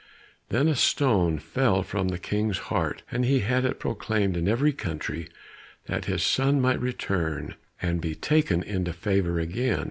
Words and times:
Then 0.49 0.67
a 0.67 0.73
stone 0.75 1.37
fell 1.37 1.83
from 1.83 2.07
the 2.07 2.17
King's 2.17 2.57
heart, 2.73 3.03
and 3.11 3.23
he 3.23 3.41
had 3.41 3.65
it 3.65 3.79
proclaimed 3.79 4.35
in 4.35 4.47
every 4.47 4.73
country 4.73 5.29
that 5.85 6.05
his 6.05 6.23
son 6.23 6.59
might 6.59 6.81
return 6.81 7.53
and 7.83 8.01
be 8.01 8.15
taken 8.15 8.63
into 8.63 8.93
favour 8.93 9.37
again. 9.39 9.79